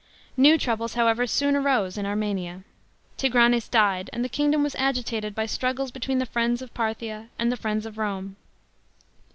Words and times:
New 0.35 0.57
troubles, 0.57 0.95
however, 0.95 1.27
soon 1.27 1.55
arose 1.55 1.95
in 1.95 2.07
Armenia. 2.07 2.63
Tigranes 3.17 3.69
died, 3.69 4.09
and 4.11 4.25
the 4.25 4.29
kingdom 4.29 4.63
was 4.63 4.73
agitated 4.79 5.35
by 5.35 5.45
struggles 5.45 5.91
between 5.91 6.17
the 6.17 6.25
friends 6.25 6.63
of 6.63 6.73
Parthia 6.73 7.27
and 7.37 7.51
the 7.51 7.55
friends 7.55 7.85
of 7.85 7.99
Rome. 7.99 8.35